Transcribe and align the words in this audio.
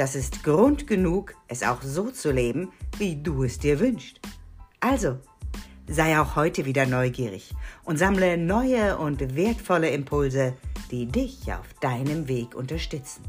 das 0.00 0.14
ist 0.14 0.42
Grund 0.42 0.86
genug, 0.86 1.34
es 1.46 1.62
auch 1.62 1.82
so 1.82 2.10
zu 2.10 2.32
leben, 2.32 2.72
wie 2.96 3.22
du 3.22 3.44
es 3.44 3.58
dir 3.58 3.78
wünschst. 3.80 4.18
Also, 4.80 5.18
sei 5.86 6.18
auch 6.18 6.36
heute 6.36 6.64
wieder 6.64 6.86
neugierig 6.86 7.52
und 7.84 7.98
sammle 7.98 8.38
neue 8.38 8.96
und 8.96 9.36
wertvolle 9.36 9.90
Impulse, 9.90 10.54
die 10.90 11.04
dich 11.04 11.52
auf 11.52 11.74
deinem 11.82 12.28
Weg 12.28 12.54
unterstützen. 12.54 13.22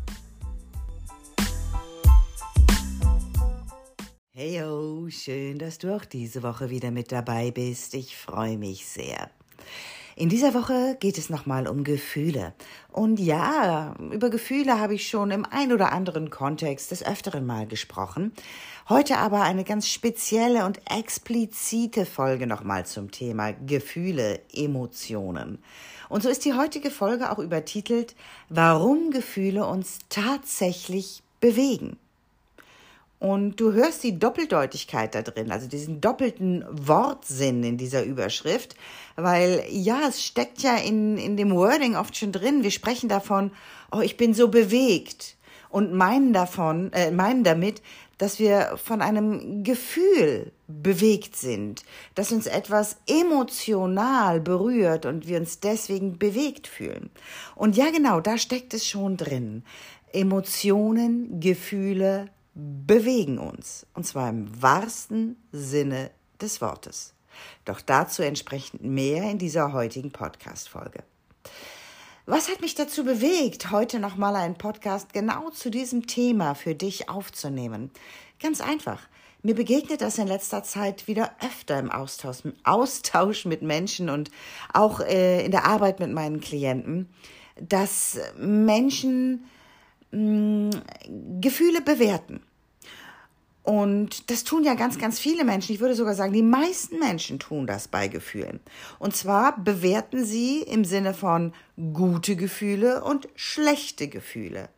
Heyo, 4.34 5.10
schön, 5.10 5.60
dass 5.60 5.78
du 5.78 5.94
auch 5.94 6.06
diese 6.06 6.42
Woche 6.42 6.70
wieder 6.70 6.92
mit 6.92 7.12
dabei 7.12 7.52
bist. 7.52 7.96
Ich 7.96 8.16
freue 8.16 8.58
mich 8.58 8.86
sehr. 8.86 9.30
In 10.22 10.30
dieser 10.30 10.54
Woche 10.54 10.98
geht 11.00 11.18
es 11.18 11.32
nochmal 11.32 11.68
um 11.68 11.84
Gefühle. 11.84 12.54
Und 12.92 13.20
ja, 13.20 13.96
über 14.12 14.30
Gefühle 14.30 14.80
habe 14.80 14.94
ich 14.94 15.10
schon 15.10 15.32
im 15.32 15.48
ein 15.50 15.74
oder 15.74 15.92
anderen 15.92 16.30
Kontext 16.30 16.92
des 16.92 17.04
Öfteren 17.04 17.44
mal 17.44 17.66
gesprochen. 17.66 18.32
Heute 18.88 19.18
aber 19.18 19.42
eine 19.42 19.64
ganz 19.64 19.88
spezielle 19.88 20.68
und 20.68 20.80
explizite 20.88 22.06
Folge 22.06 22.46
nochmal 22.46 22.86
zum 22.86 23.10
Thema 23.10 23.54
Gefühle, 23.66 24.42
Emotionen. 24.54 25.58
Und 26.08 26.22
so 26.22 26.30
ist 26.30 26.46
die 26.46 26.54
heutige 26.54 26.92
Folge 26.92 27.32
auch 27.32 27.40
übertitelt, 27.40 28.14
warum 28.48 29.10
Gefühle 29.10 29.66
uns 29.66 29.98
tatsächlich 30.10 31.24
bewegen. 31.40 31.98
Und 33.22 33.60
du 33.60 33.72
hörst 33.74 34.04
die 34.04 34.18
Doppeldeutigkeit 34.18 35.14
da 35.14 35.22
drin, 35.22 35.52
also 35.52 35.68
diesen 35.68 36.02
doppelten 36.02 36.66
Wortsinn 36.72 37.64
in 37.64 37.78
dieser 37.78 38.04
Überschrift, 38.04 38.76
weil 39.16 39.64
ja, 39.70 40.08
es 40.10 40.24
steckt 40.24 40.64
ja 40.64 40.76
in, 40.78 41.20
in 41.20 41.38
dem 41.38 41.54
Wording 41.54 41.96
oft 41.96 42.18
schon 42.18 42.32
drin. 42.32 42.64
Wir 42.64 42.72
sprechen 42.72 43.10
davon, 43.10 43.52
oh, 43.92 44.00
ich 44.00 44.18
bin 44.18 44.34
so 44.34 44.48
bewegt 44.48 45.36
und 45.70 45.94
meinen 45.94 46.34
davon, 46.34 46.92
äh, 46.94 47.12
meinen 47.12 47.44
damit, 47.44 47.84
dass 48.18 48.40
wir 48.40 48.76
von 48.84 49.04
einem 49.04 49.64
Gefühl 49.64 50.52
bewegt 50.68 51.36
sind, 51.36 51.84
dass 52.16 52.32
uns 52.32 52.48
etwas 52.48 52.98
emotional 53.08 54.40
berührt 54.42 55.06
und 55.06 55.28
wir 55.28 55.38
uns 55.38 55.60
deswegen 55.60 56.18
bewegt 56.18 56.66
fühlen. 56.66 57.12
Und 57.54 57.78
ja, 57.78 57.92
genau, 57.92 58.20
da 58.20 58.40
steckt 58.40 58.74
es 58.74 58.88
schon 58.88 59.16
drin. 59.16 59.62
Emotionen, 60.12 61.40
Gefühle, 61.40 62.30
bewegen 62.54 63.38
uns, 63.38 63.86
und 63.94 64.06
zwar 64.06 64.30
im 64.30 64.62
wahrsten 64.62 65.38
Sinne 65.52 66.12
des 66.42 66.62
Wortes. 66.62 67.14
Doch 67.66 67.82
dazu 67.82 68.24
entsprechend 68.24 68.84
mehr 68.84 69.30
in 69.30 69.38
dieser 69.38 69.74
heutigen 69.74 70.12
Podcast-Folge. 70.12 71.04
Was 72.26 72.50
hat 72.50 72.62
mich 72.62 72.76
dazu 72.76 73.04
bewegt, 73.04 73.72
heute 73.72 74.00
nochmal 74.00 74.36
einen 74.36 74.56
Podcast 74.56 75.12
genau 75.14 75.50
zu 75.50 75.72
diesem 75.72 76.08
Thema 76.08 76.54
für 76.54 76.76
dich 76.76 77.10
aufzunehmen? 77.10 77.92
Ganz 78.40 78.62
einfach. 78.62 79.02
Mir 79.44 79.56
begegnet 79.56 80.02
das 80.02 80.20
in 80.20 80.28
letzter 80.28 80.64
Zeit 80.64 81.08
wieder 81.08 81.32
öfter 81.44 81.80
im 81.80 81.90
Austausch, 81.90 82.46
im 82.46 82.54
Austausch 82.64 83.46
mit 83.46 83.64
Menschen 83.64 84.10
und 84.10 84.30
auch 84.72 85.00
äh, 85.00 85.44
in 85.44 85.52
der 85.52 85.66
Arbeit 85.66 86.00
mit 86.00 86.12
meinen 86.12 86.42
Klienten, 86.42 87.10
dass 87.60 88.20
Menschen 88.38 89.46
mh, 90.12 90.70
Gefühle 91.40 91.82
bewerten. 91.82 92.42
Und 93.64 94.32
das 94.32 94.44
tun 94.44 94.64
ja 94.64 94.74
ganz, 94.74 94.98
ganz 94.98 95.20
viele 95.20 95.44
Menschen. 95.44 95.74
Ich 95.74 95.80
würde 95.80 95.96
sogar 95.96 96.16
sagen, 96.16 96.34
die 96.34 96.42
meisten 96.42 96.98
Menschen 96.98 97.40
tun 97.40 97.68
das 97.68 97.88
bei 97.88 98.08
Gefühlen. 98.08 98.60
Und 98.98 99.16
zwar 99.16 99.58
bewerten 99.64 100.26
sie 100.26 100.62
im 100.64 100.84
Sinne 100.84 101.14
von 101.14 101.54
gute 101.94 102.36
Gefühle 102.36 103.04
und 103.04 103.30
schlechte 103.36 104.08
Gefühle. 104.08 104.70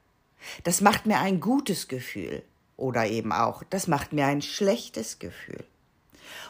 Das 0.66 0.82
macht 0.82 1.06
mir 1.06 1.20
ein 1.20 1.40
gutes 1.40 1.88
Gefühl. 1.88 2.44
Oder 2.76 3.08
eben 3.08 3.32
auch, 3.32 3.64
das 3.70 3.88
macht 3.88 4.12
mir 4.12 4.26
ein 4.26 4.42
schlechtes 4.42 5.20
Gefühl. 5.20 5.64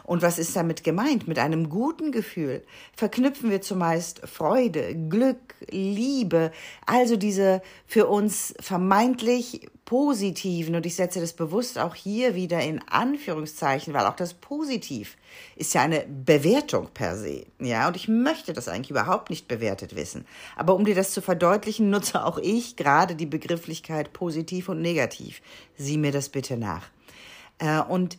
Und 0.04 0.22
was 0.22 0.40
ist 0.40 0.56
damit 0.56 0.84
gemeint? 0.84 1.28
Mit 1.28 1.40
einem 1.40 1.70
guten 1.70 2.12
Gefühl 2.12 2.64
verknüpfen 2.96 3.50
wir 3.50 3.62
zumeist 3.62 4.22
Freude, 4.28 4.96
Glück, 5.10 5.56
Liebe, 5.70 6.52
also 6.86 7.16
diese 7.16 7.62
für 7.88 8.08
uns 8.08 8.54
vermeintlich 8.60 9.68
positiven, 9.86 10.76
und 10.76 10.86
ich 10.86 10.96
setze 10.96 11.20
das 11.20 11.34
bewusst 11.34 11.78
auch 11.78 11.94
hier 11.94 12.36
wieder 12.36 12.62
in 12.62 12.82
Anführungszeichen, 12.88 13.94
weil 13.94 14.06
auch 14.06 14.16
das 14.16 14.34
Positiv 14.34 15.18
ist 15.56 15.74
ja 15.74 15.82
eine 15.82 16.06
Bewertung 16.08 16.90
per 16.94 17.18
se. 17.18 17.46
Ja, 17.60 17.88
und 17.88 17.96
ich 17.96 18.08
möchte 18.08 18.54
das 18.54 18.68
eigentlich 18.68 18.92
überhaupt 18.92 19.30
nicht 19.30 19.48
bewertet 19.48 19.96
wissen. 19.96 20.26
Aber 20.56 20.76
um 20.76 20.86
dir 20.86 20.96
das 20.96 21.12
zu 21.12 21.22
verdeutlichen, 21.22 21.90
nutze 21.90 22.26
auch 22.26 22.38
ich 22.38 22.76
gerade 22.76 23.16
die 23.16 23.26
Begrifflichkeit 23.26 24.14
positiv 24.14 24.70
und 24.70 24.82
negativ. 24.82 25.42
Sieh 25.78 25.98
mir 25.98 26.12
das 26.12 26.30
bitte 26.30 26.58
nach. 26.58 26.90
Äh, 27.60 27.82
und 27.82 28.18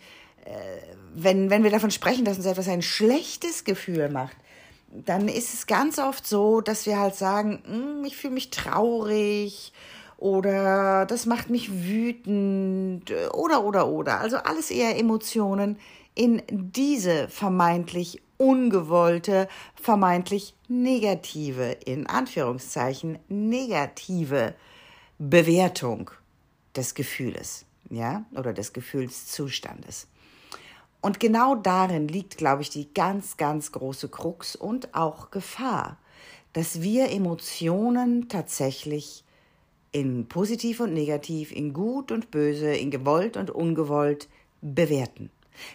wenn, 1.15 1.51
wenn 1.51 1.63
wir 1.63 1.71
davon 1.71 1.91
sprechen, 1.91 2.25
dass 2.25 2.37
uns 2.37 2.47
etwas 2.47 2.69
ein 2.69 2.83
schlechtes 2.83 3.65
Gefühl 3.65 4.09
macht, 4.11 4.37
dann 4.91 5.29
ist 5.29 5.55
es 5.55 5.67
ganz 5.67 5.99
oft 5.99 6.27
so, 6.27 6.61
dass 6.61 6.87
wir 6.87 6.99
halt 6.99 7.17
sagen, 7.17 7.63
hm, 7.67 8.05
ich 8.05 8.17
fühle 8.17 8.35
mich 8.35 8.51
traurig 8.51 9.73
oder 10.17 11.07
das 11.07 11.27
macht 11.27 11.51
mich 11.51 11.85
wütend 11.85 13.13
oder 13.33 13.65
oder 13.65 13.89
oder. 13.89 14.21
Also 14.21 14.37
alles 14.37 14.71
eher 14.71 14.99
Emotionen 14.99 15.79
in 16.15 16.43
diese 16.49 17.29
vermeintlich 17.29 18.23
ungewollte, 18.37 19.49
vermeintlich 19.75 20.55
negative, 20.69 21.77
in 21.85 22.07
Anführungszeichen 22.07 23.19
negative 23.29 24.55
Bewertung 25.19 26.11
des 26.77 26.95
Gefühles, 26.95 27.65
ja, 27.91 28.25
oder 28.37 28.53
des 28.53 28.73
Gefühlszustandes. 28.73 30.09
Und 31.05 31.21
genau 31.21 31.55
darin 31.55 32.09
liegt, 32.09 32.39
glaube 32.39 32.63
ich, 32.63 32.71
die 32.71 32.89
ganz, 32.95 33.37
ganz 33.37 33.73
große 33.73 34.09
Krux 34.09 34.57
und 34.57 34.95
auch 34.95 35.31
Gefahr, 35.31 35.99
dass 36.55 36.81
wir 36.81 37.11
Emotionen 37.11 38.31
tatsächlich 38.31 39.23
in 39.93 40.29
positiv 40.29 40.81
und 40.81 40.95
negativ, 40.95 41.53
in 41.53 41.75
gut 41.75 42.11
und 42.11 42.31
böse, 42.31 42.75
in 42.75 42.91
gewollt 42.91 43.37
und 43.37 43.51
ungewollt 43.51 44.31
bewerten. 44.63 45.29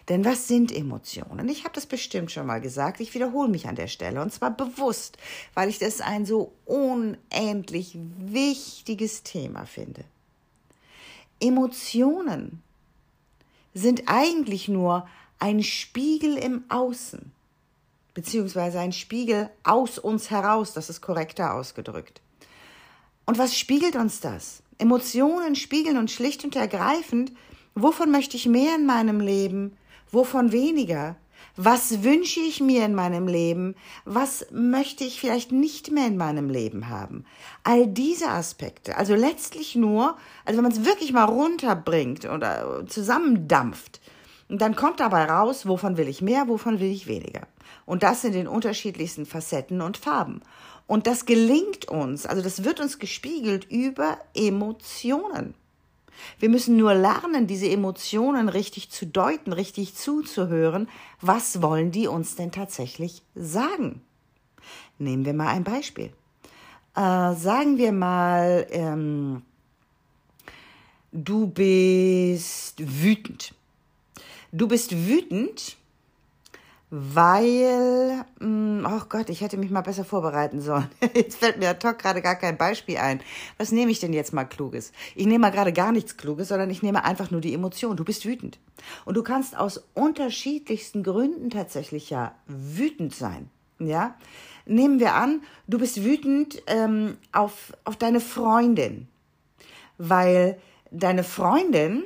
Denn 0.09 0.25
was 0.25 0.47
sind 0.47 0.75
Emotionen? 0.75 1.47
Ich 1.47 1.63
habe 1.63 1.75
das 1.75 1.85
bestimmt 1.85 2.31
schon 2.31 2.47
mal 2.47 2.59
gesagt, 2.59 3.00
ich 3.00 3.13
wiederhole 3.13 3.50
mich 3.50 3.67
an 3.67 3.75
der 3.75 3.85
Stelle 3.85 4.23
und 4.23 4.34
zwar 4.34 4.57
bewusst, 4.57 5.19
weil 5.53 5.69
ich 5.69 5.78
das 5.78 6.01
ein 6.01 6.25
so 6.25 6.53
unendlich 6.66 7.96
wichtiges 8.17 9.22
Thema 9.22 9.67
finde. 9.67 10.06
Emotionen 11.40 12.63
sind 13.79 14.03
eigentlich 14.07 14.67
nur 14.67 15.07
ein 15.40 15.63
Spiegel 15.63 16.38
im 16.38 16.63
Außen, 16.69 17.31
beziehungsweise 18.13 18.79
ein 18.79 18.91
Spiegel 18.91 19.50
aus 19.63 19.97
uns 19.97 20.29
heraus, 20.29 20.73
das 20.73 20.90
ist 20.90 21.02
korrekter 21.02 21.53
ausgedrückt. 21.53 22.22
Und 23.26 23.37
was 23.37 23.58
spiegelt 23.58 23.96
uns 23.96 24.20
das? 24.20 24.64
Emotionen 24.78 25.55
spiegeln 25.55 25.97
uns 25.97 26.11
schlicht 26.11 26.43
und 26.43 26.55
ergreifend, 26.55 27.31
wovon 27.76 28.11
möchte 28.11 28.37
ich 28.37 28.46
mehr 28.46 28.76
in 28.76 28.85
meinem 28.85 29.20
Leben, 29.20 29.78
wovon 30.11 30.52
weniger, 30.52 31.16
was 31.56 32.03
wünsche 32.03 32.40
ich 32.40 32.62
mir 32.62 32.86
in 32.86 32.96
meinem 32.96 33.28
Leben? 33.28 33.76
Was 34.06 34.46
möchte 34.52 35.03
ich 35.03 35.20
vielleicht 35.20 35.52
nicht 35.52 35.91
mehr 35.91 36.08
in 36.08 36.18
meinem 36.18 36.50
Leben 36.50 36.90
haben? 36.90 37.26
All 37.64 37.88
diese 37.88 38.30
Aspekte, 38.30 38.96
also 38.97 39.14
letztlich 39.16 39.76
nur, 39.76 40.18
also 40.46 40.58
wenn 40.58 40.64
man 40.64 40.72
es 40.72 40.86
wirklich 40.86 41.12
mal 41.12 41.26
runterbringt 41.26 42.26
oder 42.26 42.86
zusammendampft, 42.88 44.00
dann 44.47 44.76
kommt 44.76 45.00
dabei 45.00 45.26
raus, 45.26 45.68
wovon 45.68 45.97
will 45.97 46.08
ich 46.08 46.22
mehr, 46.22 46.47
wovon 46.47 46.80
will 46.80 46.91
ich 46.91 47.08
weniger. 47.08 47.47
Und 47.85 48.03
das 48.03 48.24
in 48.24 48.34
den 48.34 48.47
unterschiedlichsten 48.47 49.26
Facetten 49.26 49.82
und 49.82 49.97
Farben. 49.97 50.42
Und 50.88 51.06
das 51.06 51.26
gelingt 51.26 51.88
uns, 51.88 52.26
also 52.26 52.42
das 52.42 52.64
wird 52.64 52.80
uns 52.80 52.97
gespiegelt 52.97 53.70
über 53.70 54.18
Emotionen. 54.34 55.53
Wir 56.40 56.50
müssen 56.50 56.78
nur 56.78 56.94
lernen, 56.94 57.48
diese 57.48 57.70
Emotionen 57.70 58.50
richtig 58.50 58.90
zu 58.90 59.06
deuten, 59.06 59.54
richtig 59.54 59.96
zuzuhören. 59.96 60.88
Was 61.22 61.62
wollen 61.62 61.92
die 61.92 62.08
uns 62.08 62.36
denn 62.36 62.52
tatsächlich 62.52 63.22
sagen? 63.36 64.02
Nehmen 64.98 65.26
wir 65.26 65.34
mal 65.34 65.48
ein 65.48 65.64
Beispiel. 65.64 66.12
Äh, 66.96 67.34
sagen 67.36 67.78
wir 67.78 67.92
mal, 67.92 68.68
ähm, 68.72 69.44
du 71.12 71.48
bist 71.48 72.76
wütend. 72.78 73.54
Du 74.52 74.68
bist 74.68 75.08
wütend, 75.08 75.78
weil, 76.91 78.26
oh 78.41 79.02
Gott, 79.09 79.30
ich 79.30 79.41
hätte 79.41 79.58
mich 79.58 79.70
mal 79.70 79.82
besser 79.82 80.03
vorbereiten 80.03 80.59
sollen. 80.59 80.90
Jetzt 81.14 81.38
fällt 81.38 81.59
mir 81.59 81.70
ad 81.70 81.88
hoc 81.88 82.00
gerade 82.00 82.22
gar 82.22 82.36
kein 82.36 82.58
Beispiel 82.58 82.97
ein. 82.97 83.22
Was 83.58 83.72
nehme 83.72 83.91
ich 83.91 84.00
denn 84.00 84.12
jetzt 84.12 84.34
mal 84.34 84.46
Kluges? 84.46 84.91
Ich 85.16 85.28
nehme 85.28 85.40
mal 85.40 85.52
gerade 85.52 85.72
gar 85.72 85.91
nichts 85.91 86.18
Kluges, 86.18 86.47
sondern 86.47 86.72
ich 86.72 86.82
nehme 86.82 87.03
einfach 87.03 87.30
nur 87.30 87.41
die 87.41 87.53
Emotion. 87.53 87.96
Du 87.96 88.03
bist 88.03 88.26
wütend. 88.26 88.58
Und 89.06 89.16
du 89.16 89.24
kannst 89.24 89.56
aus 89.56 89.84
unterschiedlichsten 89.94 91.03
Gründen 91.03 91.52
tatsächlich 91.52 92.09
ja 92.09 92.34
wütend 92.47 93.14
sein. 93.14 93.52
Ja? 93.78 94.16
Nehmen 94.66 95.00
wir 95.00 95.14
an, 95.14 95.42
du 95.68 95.78
bist 95.78 96.03
wütend 96.03 96.62
ähm, 96.66 97.18
auf, 97.32 97.74
auf 97.84 97.97
deine 97.97 98.20
Freundin, 98.20 99.08
weil 100.00 100.59
deine 100.90 101.24
Freundin, 101.24 102.06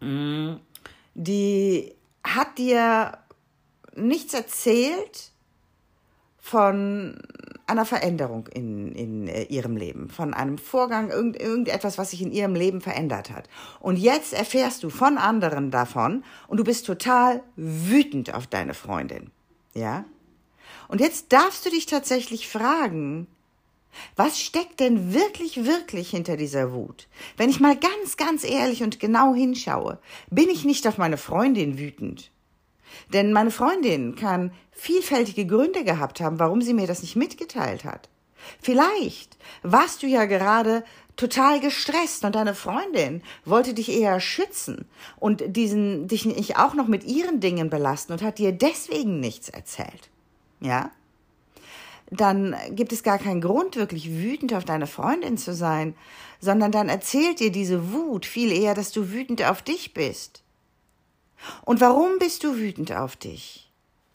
mm, 0.00 0.54
die 1.14 1.92
hat 2.24 2.58
dir 2.58 3.18
nichts 3.96 4.34
erzählt 4.34 5.32
von 6.38 7.18
einer 7.66 7.84
Veränderung 7.84 8.46
in, 8.46 8.92
in 8.92 9.26
äh, 9.26 9.42
ihrem 9.44 9.76
Leben, 9.76 10.08
von 10.08 10.32
einem 10.32 10.58
Vorgang, 10.58 11.10
irgend, 11.10 11.40
irgendetwas, 11.40 11.98
was 11.98 12.10
sich 12.10 12.22
in 12.22 12.30
ihrem 12.30 12.54
Leben 12.54 12.80
verändert 12.80 13.30
hat. 13.30 13.48
Und 13.80 13.96
jetzt 13.96 14.32
erfährst 14.32 14.84
du 14.84 14.90
von 14.90 15.18
anderen 15.18 15.72
davon 15.72 16.22
und 16.46 16.58
du 16.58 16.64
bist 16.64 16.86
total 16.86 17.42
wütend 17.56 18.32
auf 18.34 18.46
deine 18.46 18.74
Freundin. 18.74 19.32
Ja? 19.74 20.04
Und 20.86 21.00
jetzt 21.00 21.32
darfst 21.32 21.66
du 21.66 21.70
dich 21.70 21.86
tatsächlich 21.86 22.48
fragen, 22.48 23.26
was 24.14 24.38
steckt 24.38 24.78
denn 24.78 25.14
wirklich, 25.14 25.64
wirklich 25.64 26.10
hinter 26.10 26.36
dieser 26.36 26.72
Wut? 26.72 27.08
Wenn 27.36 27.50
ich 27.50 27.60
mal 27.60 27.76
ganz, 27.76 28.16
ganz 28.16 28.44
ehrlich 28.44 28.82
und 28.82 29.00
genau 29.00 29.34
hinschaue, 29.34 29.98
bin 30.30 30.50
ich 30.50 30.64
nicht 30.64 30.86
auf 30.86 30.98
meine 30.98 31.16
Freundin 31.16 31.78
wütend. 31.78 32.30
Denn 33.12 33.32
meine 33.32 33.50
Freundin 33.50 34.16
kann 34.16 34.52
vielfältige 34.72 35.46
Gründe 35.46 35.84
gehabt 35.84 36.20
haben, 36.20 36.38
warum 36.38 36.62
sie 36.62 36.74
mir 36.74 36.86
das 36.86 37.02
nicht 37.02 37.16
mitgeteilt 37.16 37.84
hat. 37.84 38.08
Vielleicht 38.60 39.36
warst 39.62 40.02
du 40.02 40.06
ja 40.06 40.26
gerade 40.26 40.84
total 41.16 41.60
gestresst 41.60 42.24
und 42.24 42.34
deine 42.34 42.54
Freundin 42.54 43.22
wollte 43.44 43.74
dich 43.74 43.90
eher 43.90 44.20
schützen 44.20 44.86
und 45.18 45.56
diesen, 45.56 46.08
dich 46.08 46.26
nicht 46.26 46.58
auch 46.58 46.74
noch 46.74 46.88
mit 46.88 47.04
ihren 47.04 47.40
Dingen 47.40 47.70
belasten 47.70 48.12
und 48.12 48.22
hat 48.22 48.38
dir 48.38 48.52
deswegen 48.52 49.18
nichts 49.18 49.48
erzählt. 49.48 50.10
Ja? 50.60 50.90
Dann 52.10 52.54
gibt 52.70 52.92
es 52.92 53.02
gar 53.02 53.18
keinen 53.18 53.40
Grund, 53.40 53.76
wirklich 53.76 54.10
wütend 54.10 54.54
auf 54.54 54.64
deine 54.64 54.86
Freundin 54.86 55.38
zu 55.38 55.54
sein, 55.54 55.94
sondern 56.38 56.70
dann 56.70 56.88
erzählt 56.88 57.40
dir 57.40 57.50
diese 57.50 57.92
Wut 57.92 58.26
viel 58.26 58.52
eher, 58.52 58.74
dass 58.74 58.92
du 58.92 59.10
wütend 59.10 59.42
auf 59.44 59.62
dich 59.62 59.92
bist. 59.94 60.42
Und 61.64 61.80
warum 61.80 62.18
bist 62.18 62.44
du 62.44 62.56
wütend 62.56 62.92
auf 62.92 63.16
dich? 63.16 63.66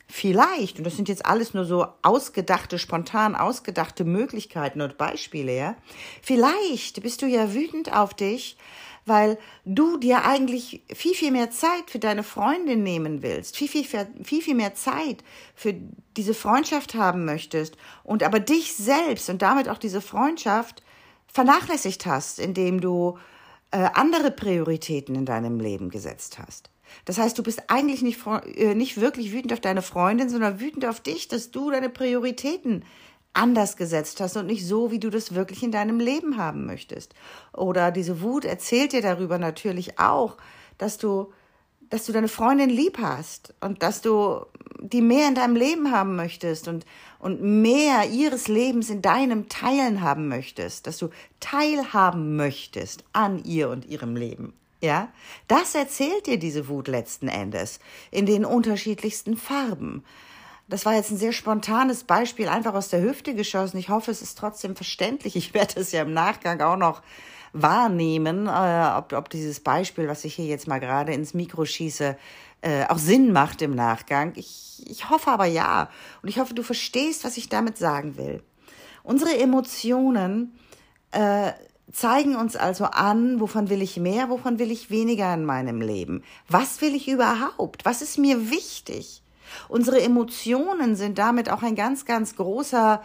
Vielleicht, 0.07 0.77
und 0.77 0.83
das 0.83 0.97
sind 0.97 1.07
jetzt 1.07 1.25
alles 1.25 1.53
nur 1.53 1.63
so 1.63 1.87
ausgedachte, 2.01 2.77
spontan 2.77 3.33
ausgedachte 3.33 4.03
Möglichkeiten 4.03 4.81
und 4.81 4.97
Beispiele, 4.97 5.55
ja, 5.55 5.75
vielleicht 6.21 7.01
bist 7.01 7.21
du 7.21 7.27
ja 7.27 7.53
wütend 7.53 7.93
auf 7.93 8.13
dich, 8.13 8.57
weil 9.05 9.37
du 9.63 9.97
dir 9.97 10.25
eigentlich 10.25 10.83
viel, 10.93 11.13
viel 11.13 11.31
mehr 11.31 11.49
Zeit 11.49 11.89
für 11.89 11.99
deine 11.99 12.23
Freundin 12.23 12.83
nehmen 12.83 13.21
willst, 13.23 13.55
viel, 13.55 13.69
viel, 13.69 13.85
viel, 13.85 14.41
viel 14.41 14.55
mehr 14.55 14.75
Zeit 14.75 15.23
für 15.55 15.73
diese 16.17 16.33
Freundschaft 16.33 16.93
haben 16.93 17.23
möchtest 17.23 17.77
und 18.03 18.21
aber 18.21 18.41
dich 18.41 18.75
selbst 18.75 19.29
und 19.29 19.41
damit 19.41 19.69
auch 19.69 19.77
diese 19.77 20.01
Freundschaft 20.01 20.83
vernachlässigt 21.27 22.05
hast, 22.05 22.37
indem 22.37 22.81
du 22.81 23.17
äh, 23.71 23.89
andere 23.93 24.31
Prioritäten 24.31 25.15
in 25.15 25.25
deinem 25.25 25.59
Leben 25.59 25.89
gesetzt 25.89 26.37
hast. 26.37 26.69
Das 27.05 27.17
heißt, 27.17 27.37
du 27.37 27.43
bist 27.43 27.63
eigentlich 27.67 28.01
nicht, 28.01 28.19
äh, 28.55 28.75
nicht 28.75 28.99
wirklich 28.99 29.31
wütend 29.31 29.53
auf 29.53 29.59
deine 29.59 29.81
Freundin, 29.81 30.29
sondern 30.29 30.59
wütend 30.59 30.85
auf 30.85 30.99
dich, 30.99 31.27
dass 31.27 31.51
du 31.51 31.71
deine 31.71 31.89
Prioritäten 31.89 32.83
anders 33.33 33.77
gesetzt 33.77 34.19
hast 34.19 34.35
und 34.35 34.45
nicht 34.45 34.65
so, 34.65 34.91
wie 34.91 34.99
du 34.99 35.09
das 35.09 35.35
wirklich 35.35 35.63
in 35.63 35.71
deinem 35.71 35.99
Leben 35.99 36.37
haben 36.37 36.65
möchtest. 36.65 37.13
Oder 37.53 37.91
diese 37.91 38.21
Wut 38.21 38.45
erzählt 38.45 38.91
dir 38.93 39.01
darüber 39.01 39.37
natürlich 39.37 39.99
auch, 39.99 40.37
dass 40.77 40.97
du, 40.97 41.31
dass 41.89 42.05
du 42.05 42.11
deine 42.11 42.27
Freundin 42.27 42.69
lieb 42.69 42.97
hast 42.97 43.53
und 43.61 43.83
dass 43.83 44.01
du 44.01 44.45
die 44.81 45.01
mehr 45.01 45.27
in 45.27 45.35
deinem 45.35 45.55
Leben 45.55 45.91
haben 45.91 46.15
möchtest 46.15 46.67
und, 46.67 46.85
und 47.19 47.41
mehr 47.41 48.09
ihres 48.09 48.47
Lebens 48.47 48.89
in 48.89 49.01
deinem 49.01 49.47
Teilen 49.47 50.01
haben 50.01 50.27
möchtest, 50.27 50.87
dass 50.87 50.97
du 50.97 51.09
teilhaben 51.39 52.35
möchtest 52.35 53.03
an 53.13 53.43
ihr 53.43 53.69
und 53.69 53.85
ihrem 53.85 54.15
Leben. 54.15 54.53
Ja, 54.81 55.09
das 55.47 55.75
erzählt 55.75 56.25
dir 56.25 56.39
diese 56.39 56.67
Wut 56.67 56.87
letzten 56.87 57.27
Endes 57.27 57.79
in 58.09 58.25
den 58.25 58.43
unterschiedlichsten 58.45 59.37
Farben. 59.37 60.03
Das 60.67 60.85
war 60.85 60.95
jetzt 60.95 61.11
ein 61.11 61.17
sehr 61.17 61.33
spontanes 61.33 62.03
Beispiel, 62.03 62.47
einfach 62.47 62.73
aus 62.73 62.89
der 62.89 63.01
Hüfte 63.01 63.35
geschossen. 63.35 63.77
Ich 63.77 63.89
hoffe, 63.89 64.09
es 64.09 64.21
ist 64.21 64.37
trotzdem 64.37 64.75
verständlich. 64.75 65.35
Ich 65.35 65.53
werde 65.53 65.79
es 65.79 65.91
ja 65.91 66.01
im 66.01 66.13
Nachgang 66.13 66.61
auch 66.61 66.77
noch 66.77 67.03
wahrnehmen, 67.53 68.47
äh, 68.47 68.91
ob, 68.97 69.13
ob 69.13 69.29
dieses 69.29 69.59
Beispiel, 69.59 70.07
was 70.07 70.23
ich 70.23 70.35
hier 70.35 70.45
jetzt 70.45 70.67
mal 70.67 70.79
gerade 70.79 71.13
ins 71.13 71.33
Mikro 71.33 71.65
schieße, 71.65 72.17
äh, 72.61 72.85
auch 72.87 72.97
Sinn 72.97 73.33
macht 73.33 73.61
im 73.61 73.75
Nachgang. 73.75 74.33
Ich, 74.35 74.83
ich 74.87 75.09
hoffe 75.09 75.29
aber 75.29 75.45
ja. 75.45 75.89
Und 76.23 76.29
ich 76.29 76.39
hoffe, 76.39 76.53
du 76.53 76.63
verstehst, 76.63 77.23
was 77.23 77.37
ich 77.37 77.49
damit 77.49 77.77
sagen 77.77 78.17
will. 78.17 78.41
Unsere 79.03 79.37
Emotionen 79.37 80.57
äh, 81.11 81.51
zeigen 81.91 82.35
uns 82.35 82.55
also 82.55 82.85
an, 82.85 83.39
wovon 83.39 83.69
will 83.69 83.81
ich 83.81 83.97
mehr, 83.97 84.29
wovon 84.29 84.59
will 84.59 84.71
ich 84.71 84.89
weniger 84.89 85.33
in 85.33 85.45
meinem 85.45 85.81
Leben. 85.81 86.23
Was 86.47 86.81
will 86.81 86.95
ich 86.95 87.07
überhaupt? 87.07 87.85
Was 87.85 88.01
ist 88.01 88.17
mir 88.17 88.49
wichtig? 88.49 89.21
Unsere 89.67 90.01
Emotionen 90.01 90.95
sind 90.95 91.17
damit 91.17 91.49
auch 91.49 91.63
ein 91.63 91.75
ganz, 91.75 92.05
ganz 92.05 92.35
großer 92.35 93.03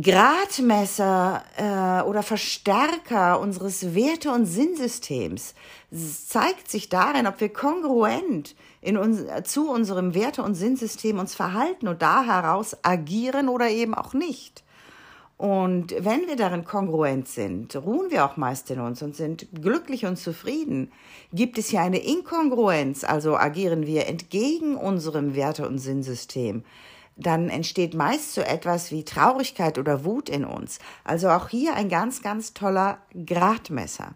Gradmesser 0.00 1.42
äh, 1.56 2.08
oder 2.08 2.22
Verstärker 2.22 3.38
unseres 3.40 3.94
Werte- 3.94 4.30
und 4.30 4.46
Sinnsystems. 4.46 5.54
Es 5.90 6.28
zeigt 6.28 6.70
sich 6.70 6.88
darin, 6.88 7.26
ob 7.26 7.40
wir 7.40 7.52
kongruent 7.52 8.54
in 8.80 8.96
uns, 8.96 9.22
zu 9.44 9.70
unserem 9.70 10.14
Werte- 10.14 10.42
und 10.42 10.54
Sinnsystem 10.54 11.18
uns 11.18 11.34
verhalten 11.34 11.88
und 11.88 12.00
da 12.00 12.24
heraus 12.24 12.76
agieren 12.82 13.48
oder 13.48 13.68
eben 13.68 13.94
auch 13.94 14.14
nicht. 14.14 14.64
Und 15.36 15.94
wenn 15.98 16.28
wir 16.28 16.36
darin 16.36 16.64
kongruent 16.64 17.26
sind, 17.26 17.74
ruhen 17.74 18.10
wir 18.10 18.24
auch 18.24 18.36
meist 18.36 18.70
in 18.70 18.78
uns 18.78 19.02
und 19.02 19.16
sind 19.16 19.48
glücklich 19.60 20.06
und 20.06 20.16
zufrieden. 20.16 20.92
Gibt 21.32 21.58
es 21.58 21.70
hier 21.70 21.80
eine 21.80 21.98
Inkongruenz, 21.98 23.02
also 23.02 23.36
agieren 23.36 23.86
wir 23.86 24.06
entgegen 24.06 24.76
unserem 24.76 25.34
Werte- 25.34 25.66
und 25.66 25.78
Sinnsystem, 25.78 26.62
dann 27.16 27.48
entsteht 27.48 27.94
meist 27.94 28.34
so 28.34 28.40
etwas 28.40 28.90
wie 28.90 29.04
Traurigkeit 29.04 29.78
oder 29.78 30.04
Wut 30.04 30.28
in 30.28 30.44
uns. 30.44 30.78
Also 31.04 31.28
auch 31.28 31.48
hier 31.48 31.74
ein 31.74 31.88
ganz, 31.88 32.22
ganz 32.22 32.54
toller 32.54 32.98
Gradmesser. 33.26 34.14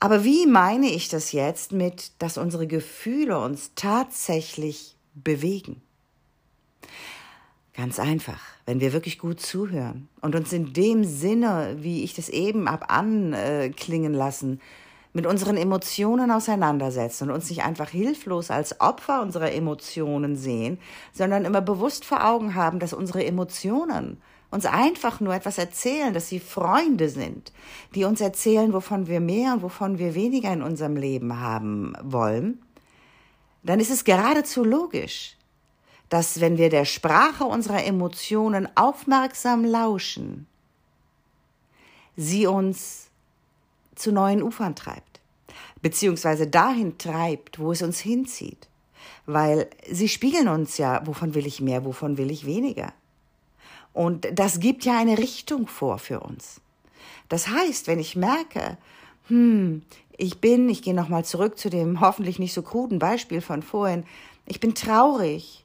Aber 0.00 0.24
wie 0.24 0.46
meine 0.46 0.88
ich 0.88 1.08
das 1.08 1.32
jetzt 1.32 1.72
mit, 1.72 2.12
dass 2.22 2.38
unsere 2.38 2.66
Gefühle 2.66 3.38
uns 3.38 3.72
tatsächlich 3.74 4.96
bewegen? 5.14 5.82
Ganz 7.74 8.00
einfach, 8.00 8.40
wenn 8.66 8.80
wir 8.80 8.92
wirklich 8.92 9.18
gut 9.18 9.40
zuhören 9.40 10.08
und 10.20 10.34
uns 10.34 10.52
in 10.52 10.72
dem 10.72 11.04
Sinne, 11.04 11.76
wie 11.78 12.02
ich 12.02 12.14
das 12.14 12.28
eben 12.28 12.66
ab 12.66 12.86
anklingen 12.88 14.12
lassen, 14.12 14.60
mit 15.12 15.26
unseren 15.26 15.56
Emotionen 15.56 16.30
auseinandersetzen 16.30 17.28
und 17.28 17.34
uns 17.34 17.48
nicht 17.50 17.64
einfach 17.64 17.88
hilflos 17.88 18.50
als 18.50 18.80
Opfer 18.80 19.22
unserer 19.22 19.52
Emotionen 19.52 20.36
sehen, 20.36 20.78
sondern 21.12 21.44
immer 21.44 21.60
bewusst 21.60 22.04
vor 22.04 22.24
Augen 22.24 22.54
haben, 22.54 22.78
dass 22.78 22.92
unsere 22.92 23.24
Emotionen 23.24 24.20
uns 24.50 24.66
einfach 24.66 25.20
nur 25.20 25.34
etwas 25.34 25.58
erzählen, 25.58 26.12
dass 26.12 26.28
sie 26.28 26.40
Freunde 26.40 27.08
sind, 27.08 27.52
die 27.94 28.04
uns 28.04 28.20
erzählen, 28.20 28.72
wovon 28.72 29.06
wir 29.06 29.20
mehr 29.20 29.54
und 29.54 29.62
wovon 29.62 29.98
wir 29.98 30.14
weniger 30.14 30.52
in 30.52 30.62
unserem 30.62 30.96
Leben 30.96 31.40
haben 31.40 31.94
wollen, 32.02 32.62
dann 33.62 33.78
ist 33.78 33.90
es 33.90 34.04
geradezu 34.04 34.64
logisch, 34.64 35.36
dass 36.10 36.40
wenn 36.40 36.58
wir 36.58 36.68
der 36.68 36.84
Sprache 36.84 37.44
unserer 37.44 37.84
Emotionen 37.84 38.68
aufmerksam 38.76 39.64
lauschen, 39.64 40.46
sie 42.16 42.46
uns 42.46 43.08
zu 43.94 44.12
neuen 44.12 44.42
Ufern 44.42 44.74
treibt, 44.74 45.20
beziehungsweise 45.80 46.46
dahin 46.46 46.98
treibt, 46.98 47.58
wo 47.58 47.72
es 47.72 47.80
uns 47.80 48.00
hinzieht, 48.00 48.68
weil 49.24 49.70
sie 49.90 50.08
spiegeln 50.08 50.48
uns 50.48 50.76
ja, 50.78 51.06
wovon 51.06 51.34
will 51.34 51.46
ich 51.46 51.60
mehr, 51.60 51.84
wovon 51.84 52.18
will 52.18 52.30
ich 52.30 52.44
weniger. 52.44 52.92
Und 53.92 54.26
das 54.32 54.60
gibt 54.60 54.84
ja 54.84 54.98
eine 54.98 55.16
Richtung 55.16 55.68
vor 55.68 55.98
für 55.98 56.20
uns. 56.20 56.60
Das 57.28 57.48
heißt, 57.48 57.86
wenn 57.86 58.00
ich 58.00 58.16
merke, 58.16 58.76
hm, 59.28 59.82
ich 60.16 60.40
bin, 60.40 60.68
ich 60.68 60.82
gehe 60.82 60.94
nochmal 60.94 61.24
zurück 61.24 61.56
zu 61.56 61.70
dem 61.70 62.00
hoffentlich 62.00 62.40
nicht 62.40 62.52
so 62.52 62.62
kruden 62.62 62.98
Beispiel 62.98 63.40
von 63.40 63.62
vorhin, 63.62 64.04
ich 64.46 64.58
bin 64.58 64.74
traurig, 64.74 65.64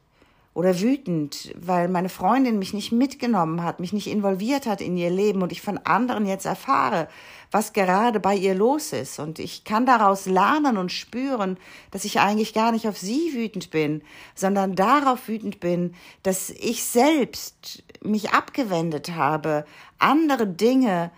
oder 0.55 0.79
wütend, 0.79 1.53
weil 1.59 1.89
meine 1.89 2.07
Freundin 2.07 2.57
mich 2.57 2.73
nicht 2.73 2.93
mitgenommen 2.93 3.61
hat, 3.61 3.81
mich 3.81 3.91
nicht 3.91 4.07
involviert 4.07 4.65
hat 4.65 4.79
in 4.79 4.95
ihr 4.95 5.09
Leben 5.09 5.41
und 5.41 5.51
ich 5.51 5.61
von 5.61 5.77
anderen 5.79 6.25
jetzt 6.25 6.45
erfahre, 6.45 7.09
was 7.51 7.73
gerade 7.73 8.21
bei 8.21 8.35
ihr 8.35 8.55
los 8.55 8.93
ist. 8.93 9.19
Und 9.19 9.37
ich 9.37 9.65
kann 9.65 9.85
daraus 9.85 10.25
lernen 10.27 10.77
und 10.77 10.93
spüren, 10.93 11.57
dass 11.91 12.05
ich 12.05 12.21
eigentlich 12.21 12.53
gar 12.53 12.71
nicht 12.71 12.87
auf 12.87 12.97
sie 12.97 13.33
wütend 13.33 13.69
bin, 13.69 14.01
sondern 14.33 14.75
darauf 14.75 15.27
wütend 15.27 15.59
bin, 15.59 15.93
dass 16.23 16.49
ich 16.51 16.85
selbst 16.85 17.83
mich 18.01 18.29
abgewendet 18.29 19.11
habe, 19.11 19.65
andere 19.99 20.47
Dinge 20.47 21.11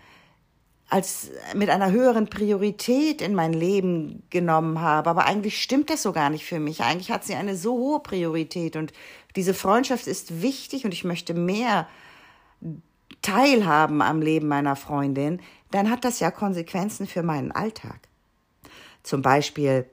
als 0.90 1.30
mit 1.54 1.68
einer 1.68 1.90
höheren 1.90 2.28
Priorität 2.28 3.20
in 3.20 3.34
mein 3.34 3.52
Leben 3.52 4.22
genommen 4.30 4.80
habe. 4.80 5.10
Aber 5.10 5.26
eigentlich 5.26 5.62
stimmt 5.62 5.90
das 5.90 6.02
so 6.02 6.12
gar 6.12 6.30
nicht 6.30 6.44
für 6.44 6.60
mich. 6.60 6.82
Eigentlich 6.82 7.10
hat 7.10 7.24
sie 7.24 7.34
eine 7.34 7.56
so 7.56 7.72
hohe 7.74 8.00
Priorität 8.00 8.74
und 8.76 8.92
diese 9.36 9.52
Freundschaft 9.52 10.06
ist 10.06 10.40
wichtig 10.40 10.84
und 10.84 10.92
ich 10.92 11.04
möchte 11.04 11.34
mehr 11.34 11.86
teilhaben 13.22 14.00
am 14.00 14.22
Leben 14.22 14.48
meiner 14.48 14.76
Freundin, 14.76 15.40
dann 15.70 15.90
hat 15.90 16.04
das 16.04 16.20
ja 16.20 16.30
Konsequenzen 16.30 17.06
für 17.06 17.22
meinen 17.22 17.52
Alltag. 17.52 18.00
Zum 19.02 19.22
Beispiel, 19.22 19.86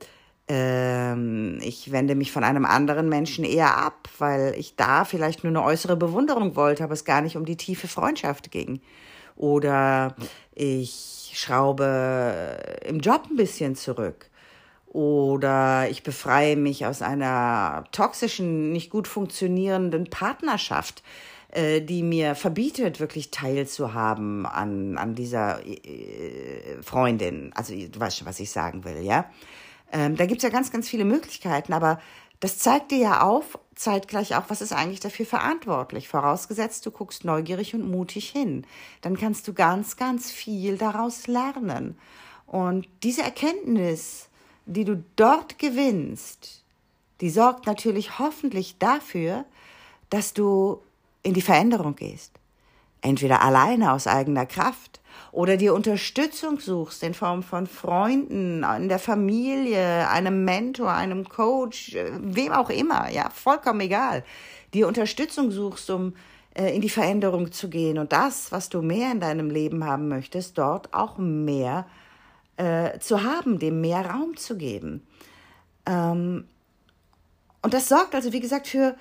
ähm, 0.48 1.58
ich 1.62 1.92
wende 1.92 2.14
mich 2.14 2.32
von 2.32 2.44
einem 2.44 2.64
anderen 2.64 3.08
Menschen 3.08 3.44
eher 3.44 3.76
ab, 3.76 4.08
weil 4.18 4.54
ich 4.56 4.76
da 4.76 5.04
vielleicht 5.04 5.44
nur 5.44 5.50
eine 5.50 5.62
äußere 5.62 5.96
Bewunderung 5.96 6.56
wollte, 6.56 6.84
aber 6.84 6.94
es 6.94 7.04
gar 7.04 7.20
nicht 7.20 7.36
um 7.36 7.44
die 7.44 7.56
tiefe 7.56 7.88
Freundschaft 7.88 8.50
ging. 8.50 8.80
Oder 9.36 10.16
ich 10.54 11.32
schraube 11.34 12.58
im 12.84 13.00
Job 13.00 13.28
ein 13.30 13.36
bisschen 13.36 13.76
zurück. 13.76 14.30
Oder 14.88 15.88
ich 15.90 16.02
befreie 16.02 16.56
mich 16.56 16.86
aus 16.86 17.02
einer 17.02 17.84
toxischen, 17.92 18.72
nicht 18.72 18.88
gut 18.88 19.06
funktionierenden 19.06 20.04
Partnerschaft, 20.04 21.02
äh, 21.52 21.82
die 21.82 22.02
mir 22.02 22.34
verbietet, 22.34 22.98
wirklich 22.98 23.30
teilzuhaben 23.30 24.46
an, 24.46 24.96
an 24.96 25.14
dieser 25.14 25.60
äh, 25.66 26.82
Freundin. 26.82 27.52
Also 27.54 27.74
du 27.74 28.00
weißt 28.00 28.18
schon, 28.18 28.26
was 28.26 28.40
ich 28.40 28.50
sagen 28.50 28.84
will, 28.84 29.02
ja. 29.02 29.26
Ähm, 29.92 30.16
da 30.16 30.26
gibt's 30.26 30.42
ja 30.42 30.50
ganz, 30.50 30.72
ganz 30.72 30.88
viele 30.88 31.04
Möglichkeiten, 31.04 31.72
aber 31.72 32.00
das 32.40 32.58
zeigt 32.58 32.90
dir 32.90 32.98
ja 32.98 33.20
auf, 33.22 33.58
zeitgleich 33.74 34.34
auch, 34.34 34.44
was 34.48 34.60
ist 34.60 34.72
eigentlich 34.72 35.00
dafür 35.00 35.26
verantwortlich. 35.26 36.08
Vorausgesetzt, 36.08 36.84
du 36.86 36.90
guckst 36.90 37.24
neugierig 37.24 37.74
und 37.74 37.88
mutig 37.90 38.30
hin. 38.30 38.66
Dann 39.02 39.16
kannst 39.16 39.46
du 39.48 39.52
ganz, 39.52 39.96
ganz 39.96 40.30
viel 40.30 40.78
daraus 40.78 41.26
lernen. 41.26 41.98
Und 42.46 42.88
diese 43.02 43.22
Erkenntnis, 43.22 44.28
die 44.66 44.84
du 44.84 45.02
dort 45.16 45.58
gewinnst, 45.58 46.62
die 47.20 47.30
sorgt 47.30 47.66
natürlich 47.66 48.18
hoffentlich 48.18 48.78
dafür, 48.78 49.44
dass 50.10 50.34
du 50.34 50.80
in 51.22 51.34
die 51.34 51.42
Veränderung 51.42 51.96
gehst. 51.96 52.32
Entweder 53.00 53.42
alleine 53.42 53.92
aus 53.92 54.06
eigener 54.06 54.46
Kraft 54.46 55.00
oder 55.32 55.56
dir 55.56 55.74
Unterstützung 55.74 56.60
suchst 56.60 57.02
in 57.02 57.14
Form 57.14 57.42
von 57.42 57.66
Freunden, 57.66 58.64
in 58.64 58.88
der 58.88 58.98
Familie, 58.98 60.08
einem 60.08 60.44
Mentor, 60.44 60.92
einem 60.92 61.28
Coach, 61.28 61.94
äh, 61.94 62.10
wem 62.20 62.52
auch 62.52 62.70
immer, 62.70 63.10
ja, 63.10 63.30
vollkommen 63.30 63.80
egal. 63.80 64.24
Dir 64.74 64.88
Unterstützung 64.88 65.50
suchst, 65.50 65.90
um 65.90 66.14
äh, 66.54 66.74
in 66.74 66.80
die 66.80 66.88
Veränderung 66.88 67.52
zu 67.52 67.68
gehen 67.68 67.98
und 67.98 68.12
das, 68.12 68.50
was 68.52 68.68
du 68.68 68.82
mehr 68.82 69.12
in 69.12 69.20
deinem 69.20 69.50
Leben 69.50 69.84
haben 69.84 70.08
möchtest, 70.08 70.58
dort 70.58 70.94
auch 70.94 71.18
mehr 71.18 71.86
äh, 72.56 72.98
zu 72.98 73.22
haben, 73.22 73.58
dem 73.58 73.80
mehr 73.80 74.06
Raum 74.06 74.36
zu 74.36 74.56
geben. 74.56 75.06
Ähm, 75.84 76.46
und 77.62 77.74
das 77.74 77.88
sorgt 77.88 78.14
also, 78.14 78.32
wie 78.32 78.40
gesagt, 78.40 78.68
für 78.68 78.96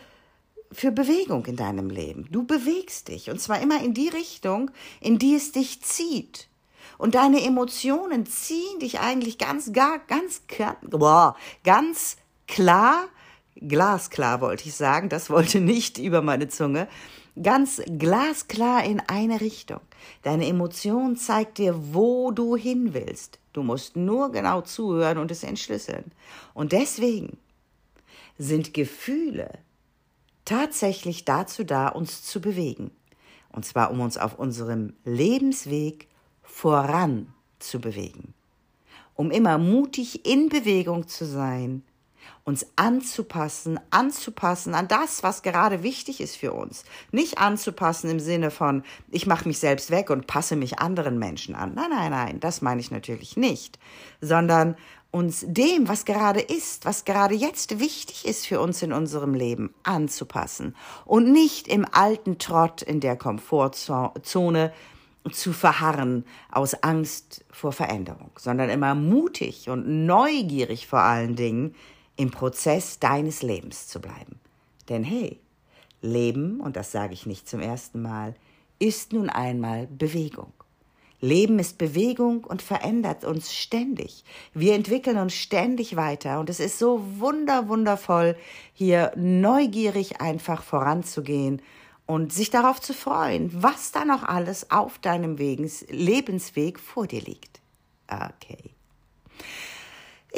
für 0.75 0.91
Bewegung 0.91 1.45
in 1.45 1.55
deinem 1.55 1.89
Leben. 1.89 2.27
Du 2.31 2.43
bewegst 2.43 3.07
dich 3.07 3.29
und 3.29 3.39
zwar 3.39 3.61
immer 3.61 3.81
in 3.81 3.93
die 3.93 4.09
Richtung, 4.09 4.71
in 4.99 5.17
die 5.17 5.35
es 5.35 5.51
dich 5.51 5.81
zieht. 5.81 6.49
Und 6.97 7.15
deine 7.15 7.43
Emotionen 7.43 8.25
ziehen 8.25 8.79
dich 8.79 8.99
eigentlich 8.99 9.37
ganz 9.37 9.73
gar 9.73 9.99
ganz 9.99 10.41
boah, 10.81 11.35
ganz 11.63 12.17
klar, 12.47 13.07
glasklar 13.55 14.41
wollte 14.41 14.67
ich 14.67 14.75
sagen, 14.75 15.09
das 15.09 15.29
wollte 15.29 15.61
nicht 15.61 15.97
über 15.97 16.21
meine 16.21 16.47
Zunge, 16.47 16.87
ganz 17.41 17.81
glasklar 17.97 18.83
in 18.83 19.01
eine 19.01 19.41
Richtung. 19.41 19.81
Deine 20.23 20.47
Emotion 20.47 21.17
zeigt 21.17 21.57
dir, 21.57 21.93
wo 21.93 22.31
du 22.31 22.55
hin 22.55 22.93
willst. 22.93 23.39
Du 23.53 23.63
musst 23.63 23.95
nur 23.95 24.31
genau 24.31 24.61
zuhören 24.61 25.17
und 25.17 25.31
es 25.31 25.43
entschlüsseln. 25.43 26.11
Und 26.53 26.71
deswegen 26.71 27.37
sind 28.37 28.73
Gefühle 28.73 29.59
tatsächlich 30.45 31.25
dazu 31.25 31.63
da, 31.63 31.89
uns 31.89 32.23
zu 32.23 32.39
bewegen. 32.39 32.91
Und 33.51 33.65
zwar, 33.65 33.91
um 33.91 33.99
uns 33.99 34.17
auf 34.17 34.37
unserem 34.37 34.93
Lebensweg 35.03 36.07
voran 36.43 37.33
zu 37.59 37.79
bewegen. 37.79 38.33
Um 39.15 39.31
immer 39.31 39.57
mutig 39.57 40.25
in 40.25 40.49
Bewegung 40.49 41.07
zu 41.07 41.25
sein, 41.25 41.83
uns 42.43 42.67
anzupassen, 42.75 43.79
anzupassen 43.89 44.75
an 44.75 44.87
das, 44.87 45.23
was 45.23 45.41
gerade 45.41 45.83
wichtig 45.83 46.21
ist 46.21 46.35
für 46.35 46.53
uns. 46.53 46.83
Nicht 47.11 47.39
anzupassen 47.39 48.09
im 48.09 48.19
Sinne 48.19 48.51
von, 48.51 48.83
ich 49.09 49.25
mache 49.25 49.47
mich 49.47 49.59
selbst 49.59 49.89
weg 49.89 50.09
und 50.09 50.27
passe 50.27 50.55
mich 50.55 50.79
anderen 50.79 51.17
Menschen 51.17 51.55
an. 51.55 51.73
Nein, 51.73 51.89
nein, 51.89 52.11
nein, 52.11 52.39
das 52.39 52.61
meine 52.61 52.81
ich 52.81 52.91
natürlich 52.91 53.35
nicht, 53.35 53.79
sondern 54.21 54.75
uns 55.15 55.45
dem, 55.47 55.87
was 55.87 56.03
gerade 56.03 56.41
ist, 56.41 56.83
was 56.83 57.05
gerade 57.05 57.35
jetzt 57.35 57.79
wichtig 57.79 58.27
ist 58.27 58.45
für 58.45 58.59
uns 58.59 58.81
in 58.81 58.91
unserem 58.91 59.33
Leben, 59.33 59.73
anzupassen 59.83 60.75
und 61.05 61.31
nicht 61.31 61.69
im 61.69 61.85
alten 61.89 62.37
Trott 62.37 62.81
in 62.81 62.99
der 62.99 63.15
Komfortzone 63.15 64.73
zu 65.31 65.53
verharren 65.53 66.25
aus 66.51 66.73
Angst 66.83 67.45
vor 67.49 67.71
Veränderung, 67.71 68.31
sondern 68.37 68.69
immer 68.69 68.93
mutig 68.93 69.69
und 69.69 70.05
neugierig 70.05 70.85
vor 70.85 70.99
allen 70.99 71.37
Dingen 71.37 71.75
im 72.17 72.29
Prozess 72.29 72.99
deines 72.99 73.41
Lebens 73.41 73.87
zu 73.87 74.01
bleiben. 74.01 74.41
Denn 74.89 75.05
hey, 75.05 75.39
Leben, 76.01 76.59
und 76.59 76.75
das 76.75 76.91
sage 76.91 77.13
ich 77.13 77.25
nicht 77.25 77.47
zum 77.47 77.61
ersten 77.61 78.01
Mal, 78.01 78.35
ist 78.79 79.13
nun 79.13 79.29
einmal 79.29 79.87
Bewegung. 79.87 80.51
Leben 81.21 81.59
ist 81.59 81.77
Bewegung 81.77 82.43
und 82.43 82.61
verändert 82.61 83.23
uns 83.23 83.53
ständig. 83.53 84.23
Wir 84.53 84.75
entwickeln 84.75 85.17
uns 85.17 85.33
ständig 85.33 85.95
weiter 85.95 86.39
und 86.39 86.49
es 86.49 86.59
ist 86.59 86.79
so 86.79 87.01
wunder, 87.19 87.67
wundervoll, 87.67 88.37
hier 88.73 89.11
neugierig 89.15 90.21
einfach 90.21 90.63
voranzugehen 90.63 91.61
und 92.05 92.33
sich 92.33 92.49
darauf 92.49 92.79
zu 92.81 92.93
freuen, 92.93 93.49
was 93.53 93.91
da 93.91 94.05
noch 94.05 94.23
alles 94.23 94.71
auf 94.71 94.99
deinem 94.99 95.37
Lebensweg 95.37 96.79
vor 96.79 97.07
dir 97.07 97.21
liegt. 97.21 97.59
Okay. 98.07 98.71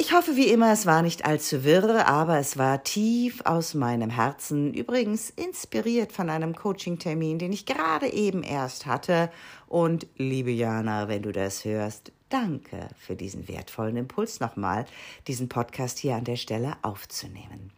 Ich 0.00 0.12
hoffe 0.12 0.36
wie 0.36 0.46
immer, 0.46 0.70
es 0.70 0.86
war 0.86 1.02
nicht 1.02 1.24
allzu 1.24 1.64
wirr, 1.64 2.06
aber 2.06 2.38
es 2.38 2.56
war 2.56 2.84
tief 2.84 3.40
aus 3.44 3.74
meinem 3.74 4.10
Herzen, 4.10 4.72
übrigens 4.72 5.28
inspiriert 5.30 6.12
von 6.12 6.30
einem 6.30 6.54
Coaching-Termin, 6.54 7.40
den 7.40 7.52
ich 7.52 7.66
gerade 7.66 8.06
eben 8.06 8.44
erst 8.44 8.86
hatte. 8.86 9.28
Und 9.66 10.06
liebe 10.16 10.52
Jana, 10.52 11.08
wenn 11.08 11.22
du 11.22 11.32
das 11.32 11.64
hörst, 11.64 12.12
danke 12.28 12.86
für 12.96 13.16
diesen 13.16 13.48
wertvollen 13.48 13.96
Impuls 13.96 14.38
nochmal, 14.38 14.86
diesen 15.26 15.48
Podcast 15.48 15.98
hier 15.98 16.14
an 16.14 16.22
der 16.22 16.36
Stelle 16.36 16.76
aufzunehmen. 16.82 17.72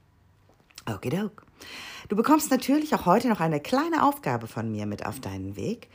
Okidok. 0.84 1.46
Du 2.10 2.16
bekommst 2.16 2.50
natürlich 2.50 2.94
auch 2.94 3.06
heute 3.06 3.28
noch 3.28 3.40
eine 3.40 3.60
kleine 3.60 4.06
Aufgabe 4.06 4.46
von 4.46 4.70
mir 4.70 4.84
mit 4.84 5.06
auf 5.06 5.20
deinen 5.20 5.56
Weg. 5.56 5.88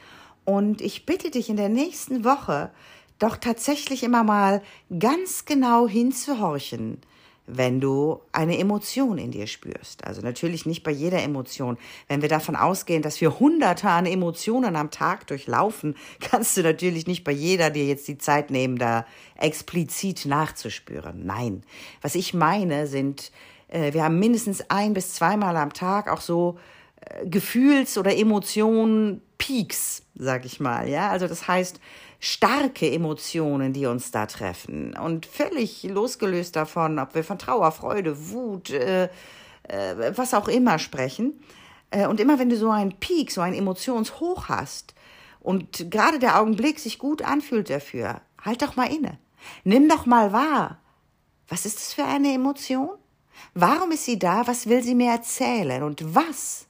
Und 0.44 0.82
ich 0.82 1.06
bitte 1.06 1.30
dich 1.30 1.50
in 1.50 1.58
der 1.58 1.70
nächsten 1.70 2.24
Woche, 2.24 2.72
doch 3.20 3.38
tatsächlich 3.38 4.04
immer 4.04 4.24
mal 4.24 4.62
ganz 5.00 5.46
genau 5.46 5.88
hinzuhorchen, 5.88 7.00
wenn 7.48 7.80
du 7.80 8.22
eine 8.32 8.58
Emotion 8.58 9.18
in 9.18 9.32
dir 9.32 9.48
spürst. 9.48 10.04
Also 10.04 10.22
natürlich 10.22 10.66
nicht 10.66 10.84
bei 10.84 10.92
jeder 10.92 11.22
Emotion. 11.22 11.78
Wenn 12.08 12.22
wir 12.22 12.30
davon 12.30 12.56
ausgehen, 12.56 13.04
dass 13.04 13.22
wir 13.22 13.40
hunderte 13.40 13.90
an 13.90 14.06
Emotionen 14.06 14.76
am 14.76 14.90
Tag 14.90 15.28
durchlaufen, 15.28 15.96
kannst 16.20 16.58
du 16.58 16.64
natürlich 16.64 17.08
nicht 17.08 17.24
bei 17.24 17.32
jeder 17.32 17.70
dir 17.70 17.86
jetzt 17.86 18.08
die 18.08 18.18
Zeit 18.18 18.50
nehmen, 18.50 18.78
da 18.78 19.06
explizit 19.36 20.26
nachzuspüren. 20.26 21.26
Nein. 21.26 21.64
Was 22.02 22.16
ich 22.16 22.34
meine 22.34 22.88
sind, 22.88 23.32
äh, 23.68 23.94
wir 23.94 24.04
haben 24.04 24.20
mindestens 24.20 24.70
ein 24.70 24.94
bis 24.94 25.14
zweimal 25.14 25.56
am 25.58 25.74
Tag 25.74 26.12
auch 26.12 26.22
so 26.22 26.58
äh, 27.02 27.28
Gefühls- 27.28 27.98
oder 27.98 28.18
Emotionen 28.18 29.22
Peaks, 29.38 30.04
sag 30.16 30.46
ich 30.46 30.60
mal, 30.60 30.88
ja. 30.90 31.10
Also 31.10 31.28
das 31.28 31.48
heißt, 31.48 31.80
starke 32.20 32.92
Emotionen, 32.92 33.74
die 33.74 33.86
uns 33.86 34.12
da 34.12 34.26
treffen 34.26 34.96
und 34.98 35.26
völlig 35.26 35.84
losgelöst 35.84 36.56
davon, 36.56 37.00
ob 37.00 37.16
wir 37.16 37.24
von 37.24 37.38
Trauer, 37.38 37.72
Freude, 37.72 38.30
Wut, 38.30 38.70
äh, 38.70 39.10
äh, 39.64 40.14
was 40.16 40.34
auch 40.34 40.48
immer 40.48 40.80
sprechen. 40.80 41.40
Äh, 41.92 42.08
und 42.08 42.20
immer 42.20 42.40
wenn 42.40 42.50
du 42.50 42.58
so 42.58 42.70
einen 42.70 42.94
Peak, 43.00 43.32
so 43.32 43.42
einen 43.42 43.56
Emotionshoch 43.56 44.50
hast 44.50 44.94
und 45.40 45.92
gerade 45.92 46.20
der 46.20 46.40
Augenblick 46.40 46.80
sich 46.80 47.00
gut 47.00 47.22
anfühlt 47.22 47.70
dafür, 47.70 48.22
halt 48.42 48.62
doch 48.62 48.76
mal 48.76 48.92
inne. 48.92 49.20
Nimm 49.64 49.88
doch 49.88 50.06
mal 50.06 50.34
wahr. 50.34 50.80
Was 51.48 51.66
ist 51.66 51.78
das 51.78 51.94
für 51.94 52.06
eine 52.06 52.34
Emotion? 52.34 52.90
Warum 53.54 53.92
ist 53.92 54.06
sie 54.06 54.18
da? 54.18 54.48
Was 54.48 54.68
will 54.68 54.82
sie 54.82 54.96
mir 54.96 55.12
erzählen? 55.12 55.84
Und 55.84 56.16
was 56.16 56.66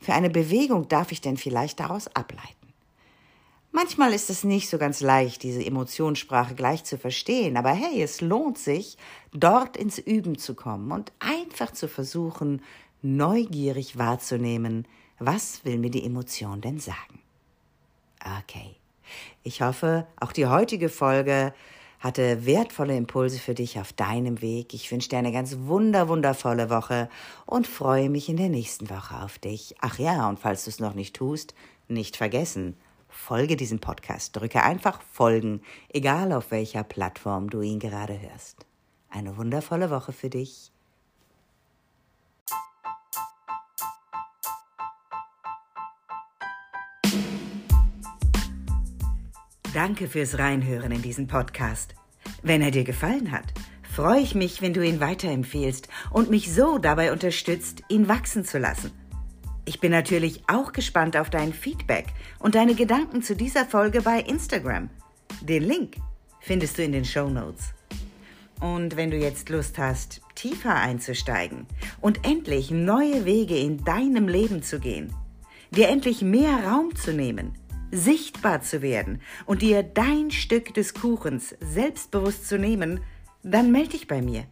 für 0.00 0.14
eine 0.14 0.30
Bewegung 0.30 0.88
darf 0.88 1.12
ich 1.12 1.20
denn 1.20 1.36
vielleicht 1.36 1.80
daraus 1.80 2.08
ableiten? 2.08 2.57
Manchmal 3.70 4.12
ist 4.14 4.30
es 4.30 4.44
nicht 4.44 4.70
so 4.70 4.78
ganz 4.78 5.00
leicht, 5.00 5.42
diese 5.42 5.64
Emotionssprache 5.64 6.54
gleich 6.54 6.84
zu 6.84 6.96
verstehen, 6.96 7.56
aber 7.56 7.70
hey, 7.70 8.02
es 8.02 8.20
lohnt 8.20 8.58
sich, 8.58 8.96
dort 9.32 9.76
ins 9.76 9.98
Üben 9.98 10.38
zu 10.38 10.54
kommen 10.54 10.90
und 10.90 11.12
einfach 11.18 11.72
zu 11.72 11.86
versuchen, 11.86 12.62
neugierig 13.02 13.98
wahrzunehmen, 13.98 14.86
was 15.18 15.64
will 15.64 15.78
mir 15.78 15.90
die 15.90 16.04
Emotion 16.04 16.60
denn 16.60 16.80
sagen. 16.80 17.20
Okay. 18.40 18.74
Ich 19.42 19.62
hoffe, 19.62 20.06
auch 20.20 20.32
die 20.32 20.46
heutige 20.46 20.88
Folge 20.88 21.54
hatte 22.00 22.46
wertvolle 22.46 22.96
Impulse 22.96 23.38
für 23.38 23.54
dich 23.54 23.78
auf 23.78 23.92
deinem 23.92 24.40
Weg. 24.40 24.72
Ich 24.72 24.90
wünsche 24.92 25.08
dir 25.08 25.18
eine 25.18 25.32
ganz 25.32 25.56
wunder, 25.62 26.08
wundervolle 26.08 26.70
Woche 26.70 27.08
und 27.44 27.66
freue 27.66 28.08
mich 28.08 28.28
in 28.28 28.36
der 28.36 28.48
nächsten 28.48 28.88
Woche 28.88 29.22
auf 29.22 29.38
dich. 29.38 29.74
Ach 29.80 29.98
ja, 29.98 30.28
und 30.28 30.38
falls 30.38 30.64
du 30.64 30.70
es 30.70 30.78
noch 30.78 30.94
nicht 30.94 31.16
tust, 31.16 31.54
nicht 31.88 32.16
vergessen, 32.16 32.76
folge 33.08 33.56
diesem 33.56 33.80
Podcast. 33.80 34.36
Drücke 34.36 34.62
einfach 34.62 35.02
Folgen, 35.02 35.62
egal 35.88 36.32
auf 36.32 36.50
welcher 36.50 36.84
Plattform 36.84 37.50
du 37.50 37.60
ihn 37.60 37.78
gerade 37.78 38.20
hörst. 38.20 38.66
Eine 39.10 39.36
wundervolle 39.36 39.90
Woche 39.90 40.12
für 40.12 40.30
dich. 40.30 40.70
Danke 49.74 50.08
fürs 50.08 50.38
Reinhören 50.38 50.92
in 50.92 51.02
diesen 51.02 51.26
Podcast. 51.26 51.94
Wenn 52.42 52.62
er 52.62 52.70
dir 52.70 52.84
gefallen 52.84 53.30
hat, 53.30 53.44
freue 53.82 54.20
ich 54.20 54.34
mich, 54.34 54.62
wenn 54.62 54.74
du 54.74 54.84
ihn 54.84 55.00
weiterempfehlst 55.00 55.88
und 56.10 56.30
mich 56.30 56.52
so 56.52 56.78
dabei 56.78 57.12
unterstützt, 57.12 57.82
ihn 57.88 58.08
wachsen 58.08 58.44
zu 58.44 58.58
lassen. 58.58 58.90
Ich 59.68 59.80
bin 59.80 59.92
natürlich 59.92 60.40
auch 60.46 60.72
gespannt 60.72 61.14
auf 61.14 61.28
dein 61.28 61.52
Feedback 61.52 62.06
und 62.38 62.54
deine 62.54 62.74
Gedanken 62.74 63.20
zu 63.20 63.36
dieser 63.36 63.66
Folge 63.66 64.00
bei 64.00 64.20
Instagram. 64.20 64.88
Den 65.42 65.62
Link 65.62 65.96
findest 66.40 66.78
du 66.78 66.84
in 66.84 66.92
den 66.92 67.04
Show 67.04 67.28
Notes. 67.28 67.74
Und 68.60 68.96
wenn 68.96 69.10
du 69.10 69.18
jetzt 69.18 69.50
Lust 69.50 69.76
hast, 69.76 70.22
tiefer 70.34 70.74
einzusteigen 70.74 71.66
und 72.00 72.26
endlich 72.26 72.70
neue 72.70 73.26
Wege 73.26 73.58
in 73.58 73.84
deinem 73.84 74.26
Leben 74.26 74.62
zu 74.62 74.80
gehen, 74.80 75.12
dir 75.70 75.90
endlich 75.90 76.22
mehr 76.22 76.64
Raum 76.64 76.96
zu 76.96 77.12
nehmen, 77.12 77.52
sichtbar 77.90 78.62
zu 78.62 78.80
werden 78.80 79.20
und 79.44 79.60
dir 79.60 79.82
dein 79.82 80.30
Stück 80.30 80.72
des 80.72 80.94
Kuchens 80.94 81.54
selbstbewusst 81.60 82.48
zu 82.48 82.58
nehmen, 82.58 83.00
dann 83.42 83.70
melde 83.70 83.90
dich 83.90 84.08
bei 84.08 84.22
mir 84.22 84.44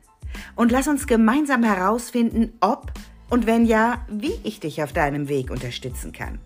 und 0.56 0.70
lass 0.73 0.88
uns 0.88 1.06
gemeinsam 1.06 1.62
herausfinden, 1.62 2.52
ob 2.61 2.92
und 3.28 3.47
wenn 3.47 3.66
ja, 3.66 4.04
wie 4.09 4.38
ich 4.45 4.61
dich 4.61 4.83
auf 4.83 4.92
deinem 4.92 5.28
Weg 5.28 5.50
unterstützen 5.50 6.12
kann. 6.12 6.38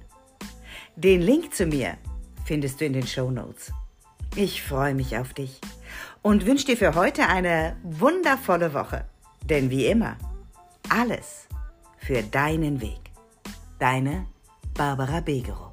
Den 0.96 1.20
Link 1.20 1.54
zu 1.54 1.66
mir 1.66 1.96
findest 2.44 2.80
du 2.80 2.84
in 2.84 2.92
den 2.92 3.06
Show 3.06 3.30
Notes. 3.30 3.72
Ich 4.36 4.62
freue 4.62 4.94
mich 4.94 5.16
auf 5.16 5.34
dich 5.34 5.60
und 6.22 6.46
wünsche 6.46 6.66
dir 6.66 6.76
für 6.76 6.94
heute 6.94 7.28
eine 7.28 7.76
wundervolle 7.82 8.74
Woche. 8.74 9.04
Denn 9.44 9.70
wie 9.70 9.86
immer, 9.86 10.16
alles 10.88 11.48
für 11.98 12.22
deinen 12.22 12.80
Weg. 12.80 13.00
Deine 13.78 14.26
Barbara 14.74 15.20
Begerow. 15.20 15.69